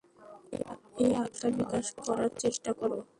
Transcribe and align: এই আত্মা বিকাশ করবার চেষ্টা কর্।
এই 0.97 1.11
আত্মা 1.15 1.47
বিকাশ 1.57 1.85
করবার 1.95 2.31
চেষ্টা 2.39 2.71
কর্। 2.79 2.91